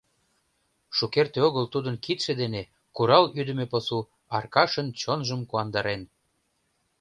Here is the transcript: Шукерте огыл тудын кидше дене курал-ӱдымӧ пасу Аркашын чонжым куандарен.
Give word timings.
Шукерте 0.97 1.39
огыл 1.47 1.65
тудын 1.73 1.95
кидше 2.03 2.33
дене 2.41 2.61
курал-ӱдымӧ 2.95 3.65
пасу 3.73 3.99
Аркашын 4.37 4.87
чонжым 5.01 5.41
куандарен. 5.49 6.01